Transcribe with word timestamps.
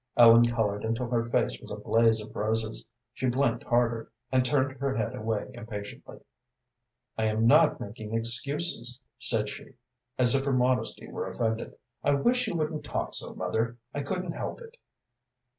Ellen 0.17 0.47
colored 0.47 0.83
until 0.83 1.07
her 1.11 1.29
face 1.29 1.61
was 1.61 1.69
a 1.69 1.75
blaze 1.75 2.21
of 2.23 2.35
roses, 2.35 2.87
she 3.13 3.27
blinked 3.27 3.63
harder, 3.63 4.11
and 4.31 4.43
turned 4.43 4.79
her 4.79 4.95
head 4.95 5.15
away 5.15 5.51
impatiently. 5.53 6.17
"I 7.19 7.25
am 7.25 7.45
not 7.45 7.79
making 7.79 8.15
excuses," 8.15 8.99
said 9.19 9.47
she, 9.47 9.73
as 10.17 10.33
if 10.33 10.43
her 10.43 10.53
modesty 10.53 11.07
were 11.07 11.27
offended. 11.29 11.75
"I 12.03 12.15
wish 12.15 12.47
you 12.47 12.55
wouldn't 12.55 12.83
talk 12.83 13.13
so, 13.13 13.35
mother. 13.35 13.77
I 13.93 14.01
couldn't 14.01 14.31
help 14.31 14.59
it." 14.61 14.75